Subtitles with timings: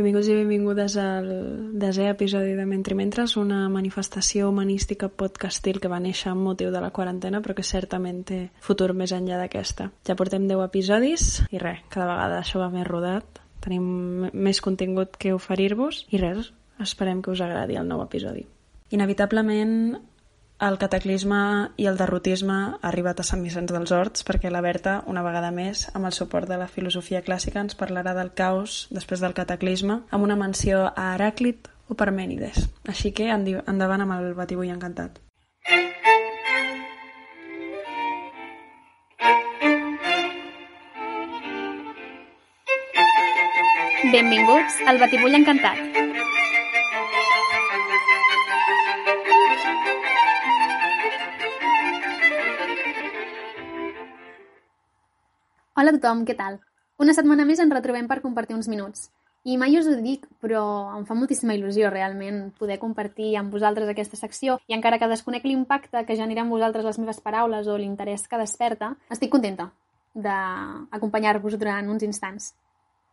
[0.00, 1.26] Benvinguts i benvingudes al
[1.76, 6.80] desè episodi de Mentri Mentres, una manifestació humanística podcastil que va néixer amb motiu de
[6.80, 9.90] la quarantena, però que certament té futur més enllà d'aquesta.
[10.08, 13.42] Ja portem 10 episodis i res, cada vegada això va més rodat.
[13.60, 16.48] Tenim més contingut que oferir-vos i res,
[16.80, 18.46] esperem que us agradi el nou episodi.
[18.96, 19.98] Inevitablement
[20.60, 21.40] el cataclisme
[21.80, 25.50] i el derrotisme ha arribat a Sant Vicenç dels Horts perquè la Berta, una vegada
[25.54, 30.02] més, amb el suport de la filosofia clàssica, ens parlarà del caos després del cataclisme
[30.10, 32.68] amb una menció a Heràclit o Parmènides.
[32.88, 35.20] Així que endavant amb el batibull encantat.
[44.10, 46.09] Benvinguts al Batibull Encantat.
[55.80, 56.58] Hola a tothom, què tal?
[57.00, 59.06] Una setmana més ens retrobem per compartir uns minuts.
[59.48, 60.60] I mai us ho dic, però
[60.98, 65.48] em fa moltíssima il·lusió realment poder compartir amb vosaltres aquesta secció i encara que desconec
[65.48, 69.70] l'impacte que genera en vosaltres les meves paraules o l'interès que desperta, estic contenta
[70.12, 72.52] d'acompanyar-vos durant uns instants.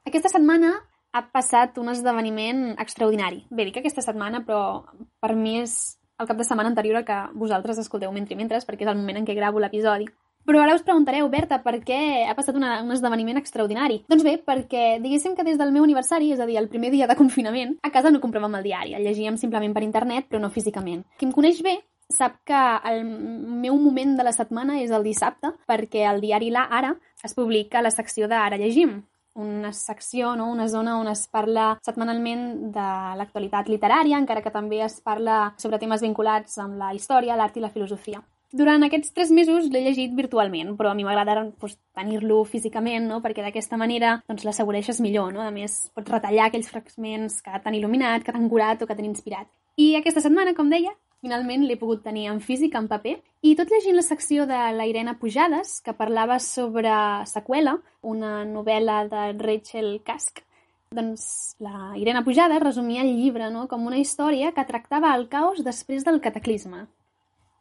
[0.04, 0.76] Aquesta setmana
[1.16, 3.46] ha passat un esdeveniment extraordinari.
[3.48, 4.84] Bé, dic aquesta setmana, però
[5.24, 8.92] per mi és el cap de setmana anterior que vosaltres escolteu mentre mentres, perquè és
[8.92, 10.12] el moment en què gravo l'episodi.
[10.48, 13.98] Però ara us preguntareu, Berta, per què ha passat una, un esdeveniment extraordinari?
[14.08, 17.10] Doncs bé, perquè diguéssim que des del meu aniversari, és a dir, el primer dia
[17.10, 20.54] de confinament, a casa no compràvem el diari, el llegíem simplement per internet, però no
[20.54, 21.04] físicament.
[21.20, 25.52] Qui em coneix bé sap que el meu moment de la setmana és el dissabte,
[25.68, 26.94] perquè el diari La Ara
[27.28, 29.02] es publica la secció d'Ara llegim,
[29.36, 30.48] una secció, no?
[30.52, 32.88] una zona on es parla setmanalment de
[33.20, 37.68] l'actualitat literària, encara que també es parla sobre temes vinculats amb la història, l'art i
[37.68, 38.24] la filosofia.
[38.56, 43.20] Durant aquests tres mesos l'he llegit virtualment, però a mi m'agrada doncs, tenir-lo físicament, no?
[43.24, 45.34] perquè d'aquesta manera doncs, l'assegureges millor.
[45.36, 45.44] No?
[45.44, 49.10] A més, pots retallar aquells fragments que t'han il·luminat, que t'han curat o que t'han
[49.10, 49.52] inspirat.
[49.76, 53.70] I aquesta setmana, com deia, finalment l'he pogut tenir en físic, en paper, i tot
[53.74, 56.94] llegint la secció de la Irene Pujades, que parlava sobre
[57.28, 60.40] Seqüela, una novel·la de Rachel Kask,
[60.96, 63.68] doncs la Irene Pujades resumia el llibre no?
[63.68, 66.86] com una història que tractava el caos després del cataclisme,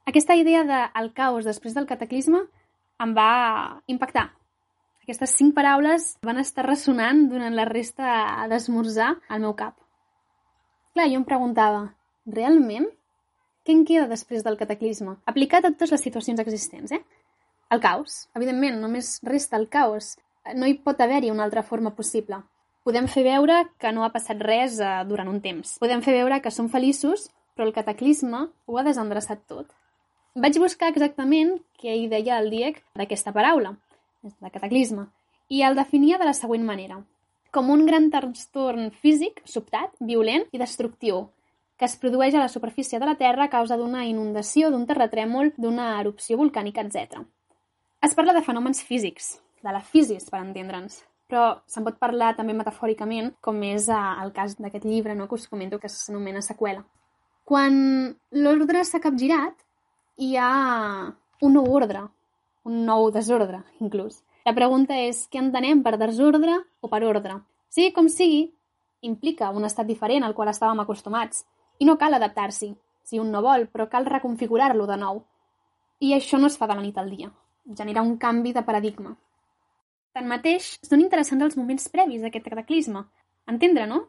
[0.06, 2.44] aquesta idea del caos després del cataclisme
[3.02, 4.28] em va impactar.
[5.02, 9.76] Aquestes cinc paraules van estar ressonant durant la resta d'esmorzar al meu cap.
[10.94, 11.82] Clar, jo em preguntava,
[12.38, 12.88] realment?
[13.66, 15.16] Què en queda després del cataclisme?
[15.26, 17.02] Aplicat a totes les situacions existents, eh?
[17.74, 18.28] El caos.
[18.38, 20.14] Evidentment, només resta el caos.
[20.54, 22.38] No hi pot haver-hi una altra forma possible.
[22.86, 25.74] Podem fer veure que no ha passat res eh, durant un temps.
[25.82, 27.26] Podem fer veure que som feliços,
[27.58, 29.74] però el cataclisme ho ha desendreçat tot.
[30.36, 33.70] Vaig buscar exactament què hi deia el Diec d'aquesta paraula,
[34.20, 35.06] de cataclisme,
[35.48, 36.98] i el definia de la següent manera.
[37.56, 41.22] Com un gran trastorn físic, sobtat, violent i destructiu,
[41.80, 45.54] que es produeix a la superfície de la Terra a causa d'una inundació, d'un terratrèmol,
[45.56, 47.24] d'una erupció volcànica, etc.
[48.04, 51.00] Es parla de fenòmens físics, de la fisis, per entendre'ns,
[51.32, 55.40] però se'n pot parlar també metafòricament, com és eh, el cas d'aquest llibre no, que
[55.40, 56.84] us comento que s'anomena Seqüela.
[57.46, 57.78] Quan
[58.36, 59.64] l'ordre s'ha capgirat,
[60.16, 61.12] hi ha
[61.42, 62.00] un nou ordre,
[62.64, 64.22] un nou desordre, inclús.
[64.48, 67.36] La pregunta és què entenem per desordre o per ordre?
[67.68, 68.46] Sigui com sigui,
[69.04, 71.44] implica un estat diferent al qual estàvem acostumats
[71.78, 72.72] i no cal adaptar-s'hi,
[73.04, 75.20] si un no vol, però cal reconfigurar-lo de nou.
[76.00, 77.28] I això no es fa de la nit al dia.
[77.76, 79.12] Genera un canvi de paradigma.
[80.16, 83.04] Tanmateix, són interessants els moments previs a aquest cataclisme.
[83.52, 84.06] Entendre, no?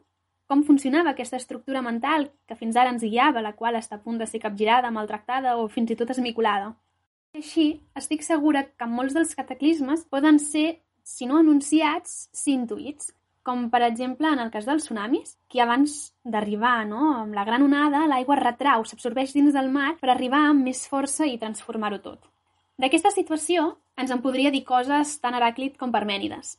[0.48, 4.16] Com funcionava aquesta estructura mental que fins ara ens guiava, la qual està a punt
[4.18, 6.72] de ser capgirada, maltractada o fins i tot esmicolada.
[7.36, 7.66] I així,
[8.00, 13.12] estic segura que molts dels cataclismes poden ser, si no anunciats, sí intuïts,
[13.44, 17.64] com per exemple en el cas dels tsunamis, que abans d'arribar no, amb la gran
[17.64, 22.24] onada, l'aigua retrau, s'absorbeix dins del mar per arribar amb més força i transformar-ho tot.
[22.80, 23.70] D'aquesta situació
[24.00, 26.56] ens en podria dir coses tant Heràclit com Parmènides.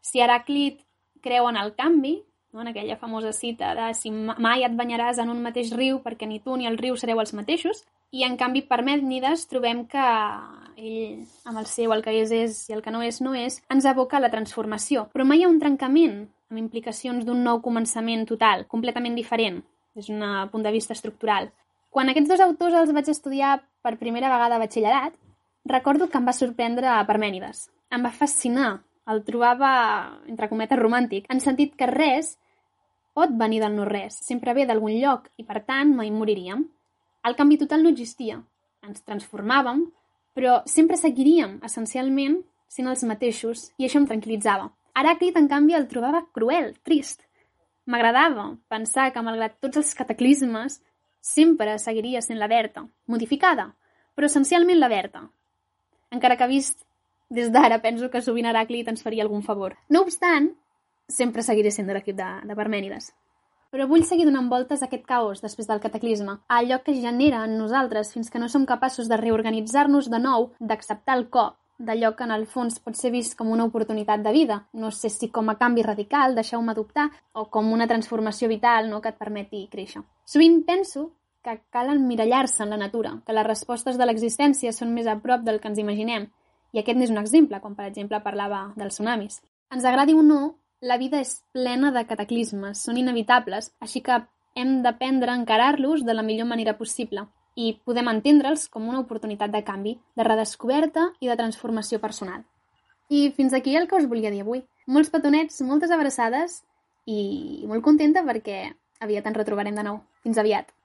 [0.00, 0.80] Si Heràclit
[1.24, 2.20] creu en el canvi,
[2.56, 2.64] no?
[2.64, 6.40] en aquella famosa cita de si mai et banyaràs en un mateix riu perquè ni
[6.40, 10.06] tu ni el riu sereu els mateixos, i en canvi per Mèdnides trobem que
[10.76, 13.60] ell, amb el seu el que és és i el que no és no és,
[13.72, 15.06] ens aboca a la transformació.
[15.12, 19.62] Però mai hi ha un trencament amb implicacions d'un nou començament total, completament diferent,
[19.96, 21.50] des d'un punt de vista estructural.
[21.90, 25.14] Quan aquests dos autors els vaig estudiar per primera vegada a batxillerat,
[25.64, 27.70] recordo que em va sorprendre a Parmènides.
[27.90, 28.82] Em va fascinar.
[29.06, 29.70] El trobava,
[30.26, 32.34] entre cometes, romàntic, en sentit que res
[33.16, 36.66] pot venir del no-res, sempre ve d'algun lloc i, per tant, mai moriríem.
[37.24, 38.42] El canvi total no existia.
[38.84, 39.86] Ens transformàvem,
[40.36, 44.68] però sempre seguiríem, essencialment, sent els mateixos, i això em tranquil·litzava.
[44.96, 47.24] Heràclit, en canvi, el trobava cruel, trist.
[47.88, 50.80] M'agradava pensar que, malgrat tots els cataclismes,
[51.24, 53.70] sempre seguiria sent la Berta, modificada,
[54.14, 55.24] però essencialment la Berta.
[56.12, 56.84] Encara que vist
[57.28, 59.74] des d'ara penso que sovint Heràclit ens faria algun favor.
[59.88, 60.52] No obstant,
[61.08, 63.12] sempre seguiré sent de l'equip de, de Parmènides.
[63.70, 67.44] Però vull seguir donant voltes a aquest caos després del cataclisme, a allò que genera
[67.44, 72.14] en nosaltres fins que no som capaços de reorganitzar-nos de nou, d'acceptar el cop, d'allò
[72.16, 74.62] que en el fons pot ser vist com una oportunitat de vida.
[74.72, 79.02] No sé si com a canvi radical, deixeu-me dubtar, o com una transformació vital no,
[79.02, 80.02] que et permeti créixer.
[80.24, 81.10] Sovint penso
[81.44, 85.44] que cal emmirallar-se en la natura, que les respostes de l'existència són més a prop
[85.46, 86.30] del que ens imaginem,
[86.72, 89.42] i aquest n'és un exemple, com per exemple parlava dels tsunamis.
[89.70, 94.20] Ens agradi o no, la vida és plena de cataclismes, són inevitables, així que
[94.56, 97.26] hem d'aprendre a encarar-los de la millor manera possible
[97.56, 102.44] i podem entendre'ls com una oportunitat de canvi, de redescoberta i de transformació personal.
[103.08, 104.64] I fins aquí el que us volia dir avui.
[104.86, 106.62] Molts petonets, moltes abraçades
[107.06, 108.66] i molt contenta perquè
[109.00, 110.02] aviat ens retrobarem de nou.
[110.26, 110.75] Fins aviat!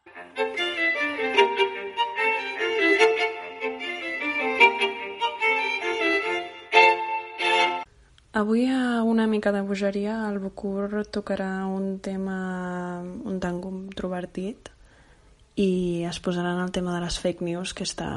[8.33, 14.71] Avui a una mica de bogeria el Bucur tocarà un tema un tant controvertit
[15.59, 18.07] i es posaran el tema de les fake news que està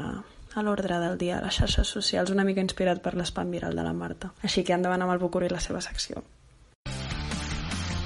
[0.55, 3.83] a l'ordre del dia a les xarxes socials, una mica inspirat per l'espam viral de
[3.83, 4.31] la Marta.
[4.39, 6.23] Així que endavant amb el Bucur i la seva secció.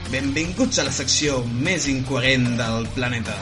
[0.10, 3.38] Benvinguts a la secció més incoherent del planeta.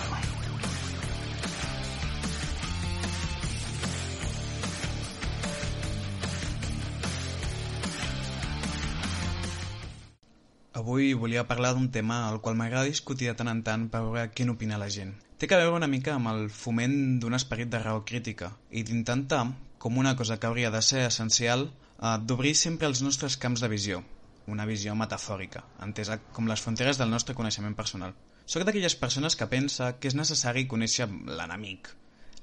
[10.78, 14.26] Avui volia parlar d'un tema al qual m'agrada discutir de tant en tant per veure
[14.30, 15.16] què n'opina la gent.
[15.42, 19.40] Té que veure una mica amb el foment d'un esperit de raó crítica i d'intentar,
[19.82, 21.66] com una cosa que hauria de ser essencial,
[21.98, 24.04] eh, d'obrir sempre els nostres camps de visió,
[24.46, 28.14] una visió metafòrica, entesa com les fronteres del nostre coneixement personal.
[28.46, 31.90] Soc d'aquelles persones que pensa que és necessari conèixer l'enemic,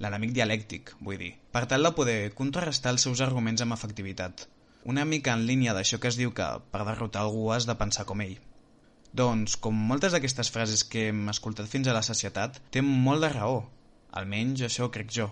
[0.02, 4.48] l'enemic dialèctic, vull dir, per tal de poder contrarrestar els seus arguments amb efectivitat,
[4.84, 8.04] una mica en línia d'això que es diu que per derrotar algú has de pensar
[8.08, 8.36] com ell.
[9.20, 13.30] Doncs, com moltes d'aquestes frases que hem escoltat fins a la societat, té molt de
[13.32, 13.60] raó.
[14.20, 15.28] Almenys això crec jo.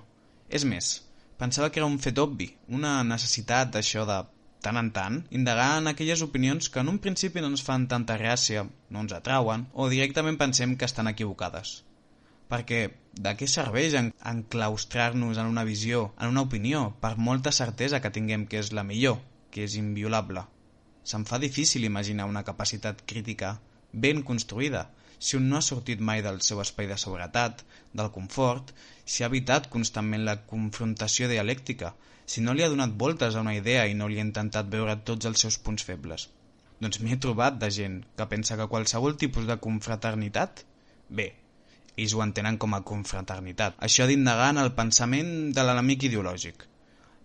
[0.49, 0.93] És més,
[1.39, 4.21] pensava que era un fet obvi, una necessitat d'això de
[4.63, 8.17] tant en tant, indagar en aquelles opinions que en un principi no ens fan tanta
[8.21, 8.63] gràcia,
[8.95, 11.81] no ens atrauen, o directament pensem que estan equivocades.
[12.53, 12.81] Perquè
[13.27, 18.47] de què serveix enclaustrar-nos en una visió, en una opinió, per molta certesa que tinguem
[18.47, 19.19] que és la millor,
[19.53, 20.43] que és inviolable.
[21.05, 23.55] Se'm fa difícil imaginar una capacitat crítica
[23.93, 24.89] ben construïda
[25.23, 27.61] si un no ha sortit mai del seu espai de seguretat,
[27.99, 28.73] del confort,
[29.07, 31.93] si ha evitat constantment la confrontació dialèctica,
[32.27, 34.97] si no li ha donat voltes a una idea i no li ha intentat veure
[35.11, 36.27] tots els seus punts febles.
[36.83, 40.65] Doncs m'he trobat de gent que pensa que qualsevol tipus de confraternitat,
[41.21, 41.29] bé,
[41.95, 43.79] ells ho entenen com a confraternitat.
[43.89, 46.67] Això d'indagar en el pensament de l'enemic ideològic.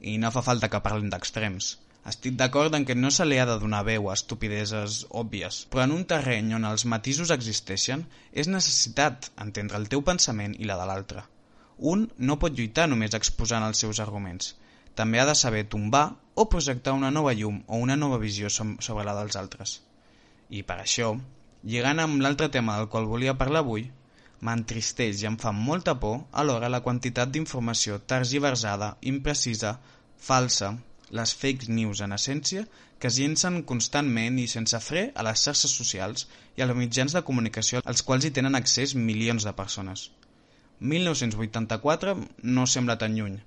[0.05, 1.73] I no fa falta que parlem d'extrems.
[2.07, 5.83] Estic d'acord en que no se li ha de donar veu a estupideses òbvies, però
[5.83, 10.77] en un terreny on els matisos existeixen, és necessitat entendre el teu pensament i la
[10.79, 11.25] de l'altre.
[11.93, 14.53] Un no pot lluitar només exposant els seus arguments.
[14.95, 19.03] També ha de saber tombar o projectar una nova llum o una nova visió sobre
[19.03, 19.75] la dels altres.
[20.49, 21.11] I per això,
[21.73, 23.89] lligant amb l'altre tema del qual volia parlar avui,
[24.47, 29.79] m'entristeix i em fa molta por alhora la quantitat d'informació tergiversada, imprecisa,
[30.29, 30.77] falsa,
[31.09, 32.65] les fake news en essència
[32.99, 37.23] que es llencen constantment i sense fre a les xarxes socials i als mitjans de
[37.27, 40.09] comunicació als quals hi tenen accés milions de persones.
[40.79, 43.37] 1984 no sembla tan lluny,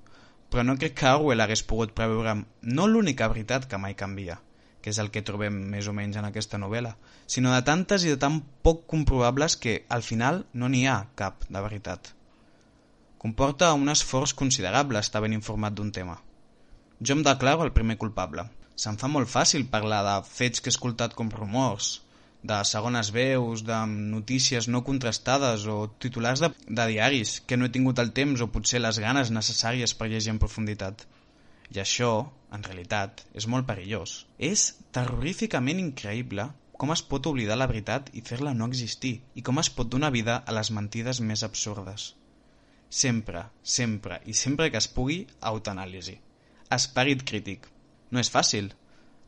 [0.51, 4.41] però no crec que Orwell hagués pogut preveure no l'única veritat que mai canvia,
[4.83, 8.15] que és el que trobem més o menys en aquesta novel·la, sinó de tantes i
[8.15, 12.15] de tan poc comprovables que, al final, no n'hi ha cap de veritat.
[13.21, 16.17] Comporta un esforç considerable estar ben informat d'un tema.
[17.01, 18.43] Jo em declaro el primer culpable.
[18.81, 21.87] Se'm fa molt fàcil parlar de fets que he escoltat com rumors,
[22.43, 27.73] de segones veus, de notícies no contrastades o titulars de, de diaris que no he
[27.73, 31.07] tingut el temps o potser les ganes necessàries per llegir en profunditat.
[31.73, 32.13] I això,
[32.53, 34.25] en realitat, és molt perillós.
[34.53, 39.61] És terroríficament increïble com es pot oblidar la veritat i fer-la no existir, i com
[39.61, 42.15] es pot donar vida a les mentides més absurdes.
[42.89, 46.17] Sempre, sempre i sempre que es pugui, autoanàlisi.
[46.75, 47.65] Esperit crític.
[48.15, 48.69] No és fàcil.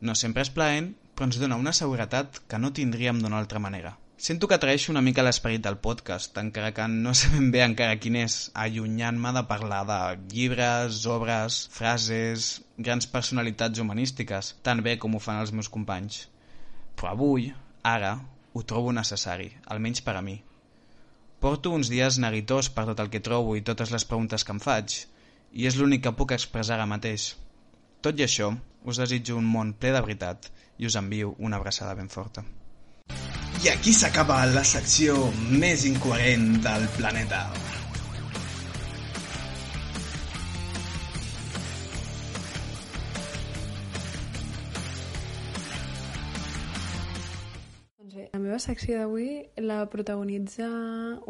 [0.07, 3.97] No sempre és plaent, però ens dona una seguretat que no tindríem d'una altra manera.
[4.27, 7.99] Sento que traeixo una mica l'esperit del podcast, encara que no sé ben bé encara
[7.99, 9.99] quin és, allunyant-me de parlar de
[10.31, 16.29] llibres, obres, frases, grans personalitats humanístiques, tan bé com ho fan els meus companys.
[16.95, 17.51] Però avui,
[17.83, 18.15] ara,
[18.55, 20.39] ho trobo necessari, almenys per a mi.
[21.43, 24.63] Porto uns dies neguitós per tot el que trobo i totes les preguntes que em
[24.63, 25.03] faig,
[25.53, 27.33] i és l'únic que puc expressar ara mateix.
[28.03, 28.49] Tot i això,
[28.89, 30.49] us desitjo un món ple de veritat
[30.81, 32.45] i us envio una abraçada ben forta.
[33.63, 35.15] I aquí s'acaba la secció
[35.53, 37.45] més incoherent del planeta.
[48.01, 49.31] Doncs bé, la meva secció d'avui
[49.63, 50.67] la protagonitza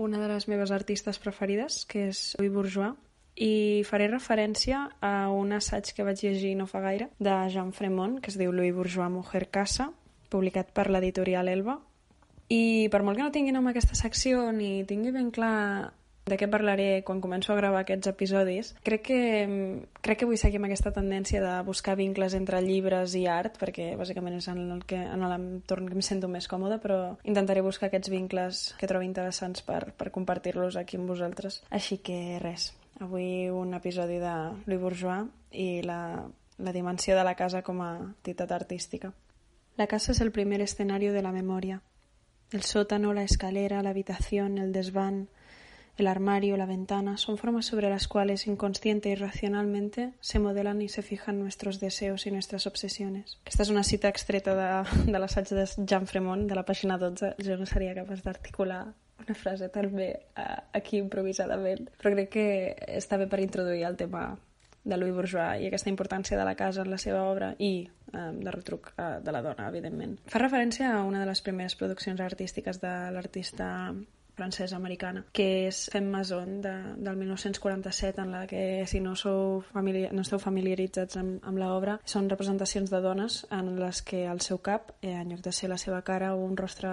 [0.00, 2.97] una de les meves artistes preferides, que és Louis Bourgeois,
[3.37, 8.21] i faré referència a un assaig que vaig llegir no fa gaire, de Jean Fremont,
[8.21, 9.91] que es diu Louis Bourgeois Mujer Casa,
[10.33, 11.79] publicat per l'editorial Elba.
[12.53, 16.47] I per molt que no tingui nom aquesta secció ni tingui ben clar de què
[16.47, 19.23] parlaré quan començo a gravar aquests episodis, crec que,
[20.05, 23.93] crec que vull seguir amb aquesta tendència de buscar vincles entre llibres i art, perquè
[23.99, 27.91] bàsicament és en el que, en l'entorn que em sento més còmode, però intentaré buscar
[27.91, 31.62] aquests vincles que trobo interessants per, per compartir-los aquí amb vosaltres.
[31.75, 32.71] Així que res,
[33.02, 34.32] avui un episodi de
[34.66, 36.23] Louis Bourgeois i la,
[36.59, 38.14] la de la casa com a
[38.54, 39.12] artística.
[39.76, 41.82] La casa es el primer escenario de la memoria.
[42.52, 45.28] El sótano, la escalera, la habitación, el desván,
[45.97, 50.88] el armario, la ventana, son formas sobre las cuales inconsciente y racionalmente se modelan y
[50.88, 53.38] se fijan nuestros deseos y nuestras obsesiones.
[53.44, 54.68] Aquesta és una cita extreta de,
[55.12, 57.35] de l'assaig de Jean Fremont, de la pàgina 12.
[57.44, 58.87] Jo no seria capaç d'articular
[59.23, 62.47] una frase tan bé uh, aquí improvisadament, però crec que
[62.99, 64.33] està bé per introduir el tema
[64.85, 68.31] de Louis Bourgeois i aquesta importància de la casa en la seva obra i eh,
[68.35, 70.17] de retruc eh, de la dona, evidentment.
[70.26, 73.69] Fa referència a una de les primeres produccions artístiques de l'artista
[74.39, 80.12] francesa-americana, que és Femme Mason, de, del 1947, en la que, si no, sou familiar,
[80.15, 84.62] no esteu familiaritzats amb, amb l'obra, són representacions de dones en les que el seu
[84.65, 86.91] cap, eh, en lloc de ser la seva cara o un rostre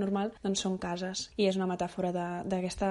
[0.00, 1.26] normal, doncs són cases.
[1.36, 2.10] I és una metàfora
[2.48, 2.90] d'aquesta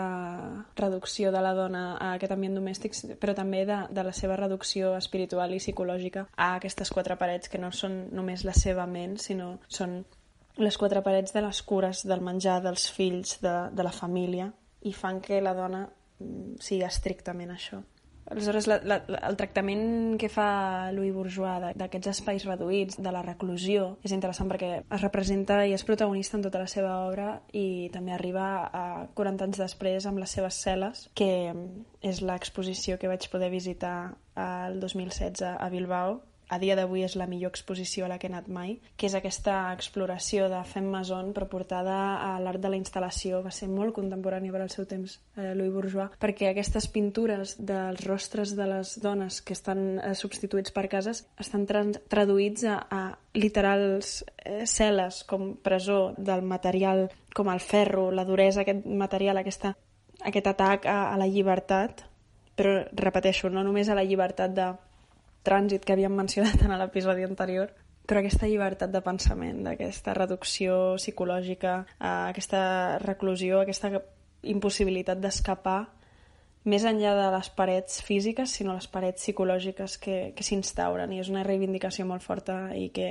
[0.78, 4.94] reducció de la dona a aquest ambient domèstic, però també de, de la seva reducció
[4.98, 9.56] espiritual i psicològica a aquestes quatre parets que no són només la seva ment, sinó
[9.68, 10.04] són
[10.60, 14.50] les quatre parets de les cures, del menjar, dels fills, de, de la família,
[14.86, 17.82] i fan que la dona mm, sigui estrictament això.
[18.30, 23.96] Aleshores, la, la, el tractament que fa Louis Bourgeois d'aquests espais reduïts, de la reclusió,
[24.06, 28.14] és interessant perquè es representa i és protagonista en tota la seva obra i també
[28.14, 28.86] arriba a
[29.18, 31.32] 40 anys després amb les seves cel·les, que
[32.06, 36.20] és l'exposició que vaig poder visitar el 2016 a Bilbao,
[36.50, 39.16] a dia d'avui és la millor exposició a la que he anat mai, que és
[39.16, 43.44] aquesta exploració de Femme Mason però portada a l'art de la instal·lació.
[43.46, 48.02] Va ser molt contemporani per al seu temps, eh, Louis Bourgeois, perquè aquestes pintures dels
[48.08, 53.02] rostres de les dones que estan eh, substituïts per cases estan tra traduïts a, a
[53.38, 59.76] literals eh, cel·les com presó del material com el ferro, la duresa, aquest material, aquesta,
[60.26, 62.04] aquest atac a, a la llibertat,
[62.60, 64.72] però repeteixo, no només a la llibertat de
[65.50, 67.74] trànsit que havíem mencionat en l'episodi anterior,
[68.10, 72.62] però aquesta llibertat de pensament, d'aquesta reducció psicològica, eh, aquesta
[73.04, 73.92] reclusió, aquesta
[74.50, 75.82] impossibilitat d'escapar
[76.70, 81.30] més enllà de les parets físiques, sinó les parets psicològiques que, que s'instauren i és
[81.32, 83.10] una reivindicació molt forta i que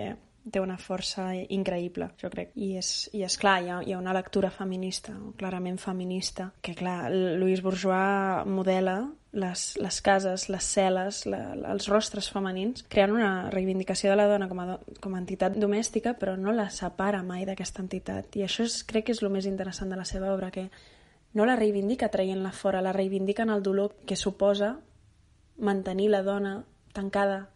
[0.52, 2.52] té una força increïble, jo crec.
[2.56, 6.74] I és, i és clar, hi ha, hi ha una lectura feminista, clarament feminista, que
[6.78, 9.00] clar, Louis Bourgeois modela
[9.32, 11.40] les, les cases, les cel·les, la,
[11.72, 16.14] els rostres femenins, creant una reivindicació de la dona com a, com a entitat domèstica,
[16.18, 18.38] però no la separa mai d'aquesta entitat.
[18.40, 20.68] I això és, crec que és el més interessant de la seva obra, que
[21.36, 24.78] no la reivindica traient-la fora, la reivindica en el dolor que suposa
[25.58, 26.62] mantenir la dona
[26.94, 27.48] tancada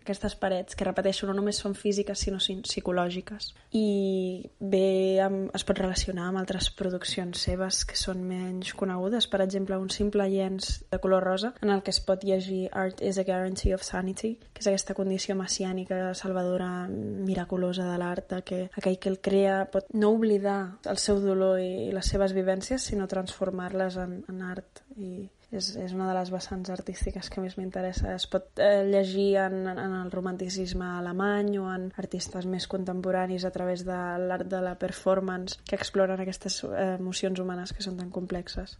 [0.00, 3.52] aquestes parets, que repeteixo, no només són físiques sinó psicològiques.
[3.76, 9.42] I bé amb, es pot relacionar amb altres produccions seves que són menys conegudes, per
[9.44, 13.18] exemple, un simple llenç de color rosa en el que es pot llegir Art is
[13.18, 18.98] a guarantee of sanity, que és aquesta condició messiànica salvadora miraculosa de l'art, que aquell
[18.98, 23.98] que el crea pot no oblidar el seu dolor i les seves vivències, sinó transformar-les
[24.02, 25.26] en, en art i
[25.58, 28.14] és, és una de les vessants artístiques que més m'interessa.
[28.14, 33.52] Es pot eh, llegir en, en el romanticisme alemany o en artistes més contemporanis a
[33.54, 38.12] través de l'art de la performance que exploren aquestes eh, emocions humanes que són tan
[38.14, 38.78] complexes.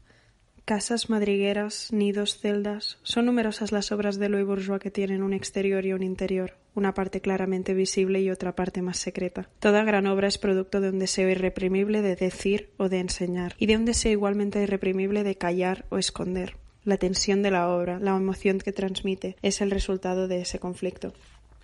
[0.66, 2.99] Casas, madrigueras, nidos, celdas.
[3.04, 6.92] Son numerosas las obras de Louis Bourgeois que tienen un exterior y un interior, una
[6.92, 9.49] parte claramente visible y otra parte más secreta.
[9.61, 13.66] Toda gran obra es producto de un deseo irreprimible de decir o de enseñar, y
[13.66, 16.56] de un deseo igualmente irreprimible de callar o esconder.
[16.87, 21.12] La tensión de la obra, la emoción que transmite, es el resultado de ese conflicto.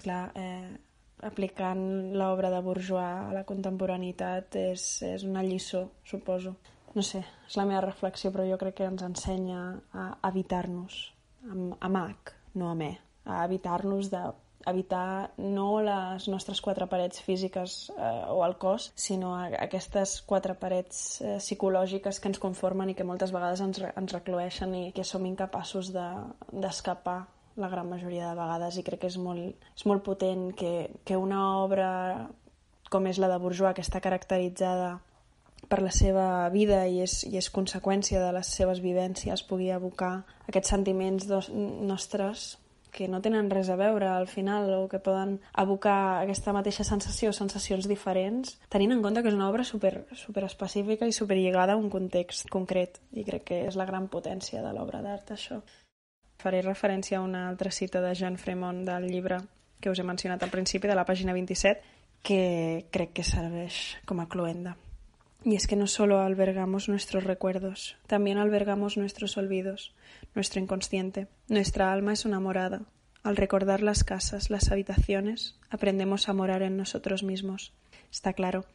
[0.03, 0.77] Clar, eh,
[1.23, 6.57] aplicant l'obra de Bourgeois a la contemporaneitat és, és una lliçó, suposo.
[6.97, 9.61] No sé, és la meva reflexió, però jo crec que ens ensenya
[9.95, 10.99] a evitar-nos,
[11.47, 12.93] amb, amb H, no amb E,
[13.25, 14.27] a evitar-nos de
[14.67, 21.21] evitar no les nostres quatre parets físiques eh, o el cos, sinó aquestes quatre parets
[21.21, 25.27] eh, psicològiques que ens conformen i que moltes vegades ens, ens recloeixen i que som
[25.27, 28.79] incapaços d'escapar de, la gran majoria de vegades.
[28.79, 31.91] I crec que és molt, és molt potent que, que una obra
[32.93, 34.99] com és la de Bourgeois, que està caracteritzada
[35.69, 40.25] per la seva vida i és, i és conseqüència de les seves vivències, pugui evocar
[40.51, 42.57] aquests sentiments dos, nostres
[42.93, 47.33] que no tenen res a veure al final o que poden evocar aquesta mateixa sensació
[47.33, 51.73] sensacions diferents, tenint en compte que és una obra super, super específica i super lligada
[51.73, 55.63] a un context concret i crec que és la gran potència de l'obra d'art això.
[56.43, 59.41] Faré referència a una altra cita de Jean Fremont del llibre
[59.81, 64.21] que us he mencionat al principi de la pàgina 27 que crec que serveix com
[64.21, 64.77] a cluenda.
[65.45, 69.95] Y es que no solo albergamos nuestros recuerdos, también albergamos nuestros olvidos,
[70.35, 71.27] nuestro inconsciente.
[71.49, 72.83] Nuestra alma es una morada.
[73.25, 77.73] Al recordar las casas, las habitaciones, aprendemos a morar en nosotros mismos.
[78.11, 78.67] Está claro,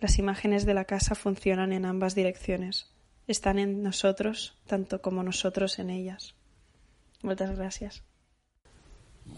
[0.00, 2.90] las imágenes de la casa funcionan en ambas direcciones.
[3.26, 6.34] Están en nosotros tanto como nosotros en ellas.
[7.22, 8.02] Muchas gracias.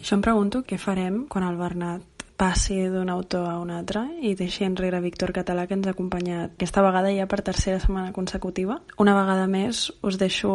[0.02, 2.02] Yo me pregunto qué farem quan el Bernat
[2.42, 6.56] passi d'un autor a un altre i deixi enrere Víctor Català que ens ha acompanyat
[6.56, 8.80] aquesta vegada ja per tercera setmana consecutiva.
[8.98, 10.50] Una vegada més us deixo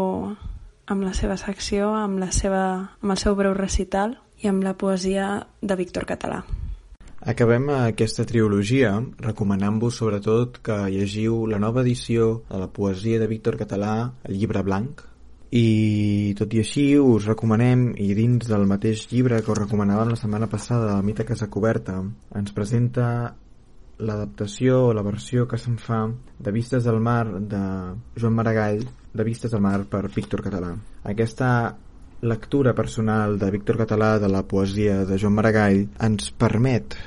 [0.92, 2.64] amb la seva secció, amb, la seva,
[3.00, 5.30] amb el seu breu recital i amb la poesia
[5.62, 6.42] de Víctor Català.
[7.24, 8.92] Acabem aquesta trilogia
[9.24, 14.60] recomanant-vos sobretot que llegiu la nova edició de la poesia de Víctor Català, el llibre
[14.68, 15.08] blanc,
[15.52, 20.20] i tot i així us recomanem i dins del mateix llibre que us recomanàvem la
[20.20, 22.02] setmana passada del mite Casa Coberta
[22.36, 23.36] ens presenta
[23.98, 26.04] l'adaptació o la versió que se'n fa
[26.38, 27.64] de Vistes del Mar de
[28.20, 28.84] Joan Maragall
[29.14, 30.76] de Vistes del Mar per Víctor Català.
[31.04, 31.78] Aquesta
[32.22, 36.98] lectura personal de Víctor Català de la poesia de Joan Maragall ens permet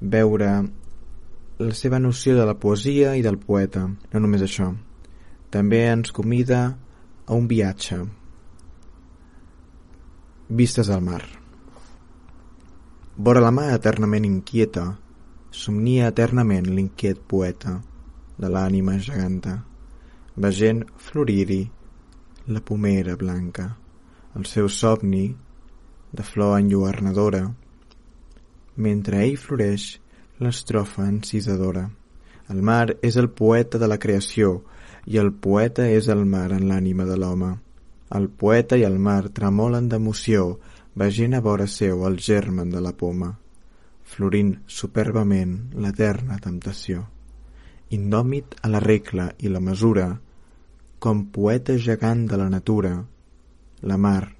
[0.00, 0.52] veure
[1.62, 3.86] la seva noció de la poesia i del poeta.
[3.86, 4.72] No només això
[5.52, 6.72] també ens convida
[7.32, 7.96] a un viatge.
[10.48, 11.22] Vistes al mar.
[13.16, 14.84] Vora la mà eternament inquieta,
[15.48, 17.78] somnia eternament l'inquiet poeta
[18.36, 19.54] de l'ànima geganta,
[20.36, 21.62] vegent florir-hi
[22.52, 23.66] la pomera blanca,
[24.36, 25.24] el seu somni
[26.12, 27.46] de flor enlluernadora,
[28.76, 29.88] mentre ell floreix
[30.44, 31.88] l'estrofa encisadora.
[32.52, 34.58] El mar és el poeta de la creació,
[35.06, 37.52] i el poeta és el mar en l'ànima de l'home.
[38.12, 40.58] El poeta i el mar tremolen d'emoció,
[40.94, 43.30] vegent a vora seu el germen de la poma,
[44.04, 47.06] florint superbament l'eterna temptació.
[47.96, 50.06] Indòmit a la regla i la mesura,
[50.98, 52.94] com poeta gegant de la natura,
[53.82, 54.30] la mar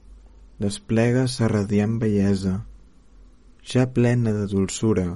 [0.62, 2.61] desplega sa radiant bellesa,
[3.66, 5.09] ja plena de dolçura,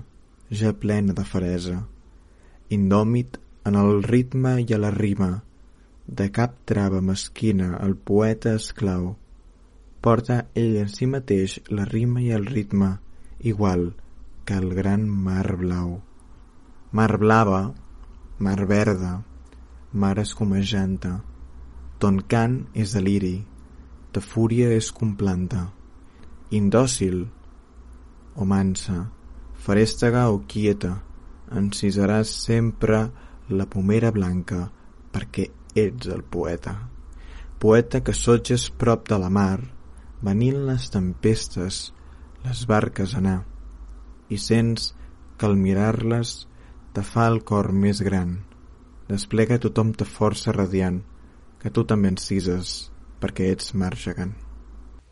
[0.51, 1.77] ja plena de faresa,
[2.71, 5.43] indòmit en el ritme i a la rima,
[6.07, 9.17] de cap trava mesquina el poeta esclau,
[10.01, 12.93] porta ell en si mateix la rima i el ritme,
[13.41, 13.89] igual
[14.47, 15.97] que el gran mar blau.
[16.93, 17.75] Mar blava,
[18.39, 19.25] mar verda,
[19.93, 21.17] mar escomejanta,
[21.99, 23.41] ton cant és deliri,
[24.15, 25.67] ta fúria és complanta,
[26.55, 27.25] indòcil
[28.37, 29.09] o mansa,
[29.67, 31.01] farèstega o quieta,
[31.51, 33.09] encisaràs sempre
[33.49, 34.67] la pomera blanca
[35.15, 35.47] perquè
[35.79, 36.75] ets el poeta.
[37.63, 39.61] Poeta que sotges prop de la mar,
[40.23, 41.81] venint les tempestes,
[42.45, 43.41] les barques anar,
[44.29, 44.93] i sents
[45.39, 46.37] que al mirar-les
[46.97, 48.39] te fa el cor més gran.
[49.09, 51.03] Desplega tothom ta força radiant,
[51.61, 54.46] que tu també encises, perquè ets mar gegant.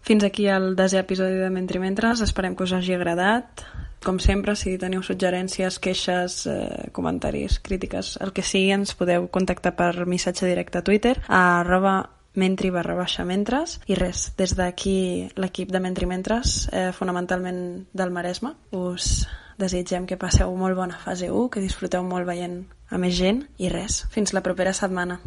[0.04, 2.20] Fins aquí el desè episodi de Mentrimentres.
[2.20, 3.62] Esperem que us hagi agradat.
[4.04, 9.72] Com sempre, si teniu suggerències, queixes, eh, comentaris, crítiques, el que sigui, ens podeu contactar
[9.78, 15.30] per missatge directe a Twitter a arroba mentri barra baixa mentres i res, des d'aquí
[15.40, 21.30] l'equip de Mentri Mentres, eh, fonamentalment del Maresme, us desitgem que passeu molt bona fase
[21.30, 25.20] 1, que disfruteu molt veient a més gent i res, fins la propera setmana.